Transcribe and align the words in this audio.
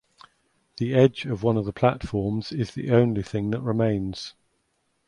The 0.77 0.95
edge 0.95 1.25
of 1.25 1.43
one 1.43 1.57
of 1.57 1.65
the 1.65 1.71
platforms 1.71 2.51
is 2.51 2.71
the 2.73 2.89
only 2.89 3.21
thing 3.21 3.51
that 3.51 3.61
remains. 3.61 4.33